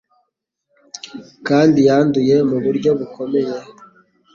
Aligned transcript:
kandi 1.47 1.79
yanduye 1.87 2.35
mu 2.49 2.57
buryo 2.65 2.89
bukomeye 2.99 3.55